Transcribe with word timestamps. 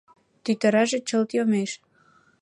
Тӱтыраже 0.43 0.97
чылт 1.07 1.29
йомеш. 1.37 1.71